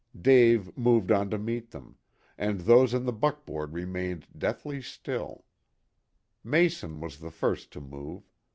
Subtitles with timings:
[0.19, 1.95] Dave moved on to meet them,
[2.35, 5.45] and those in the buckboard remained deathly still.
[6.43, 8.23] Mason was the first to move.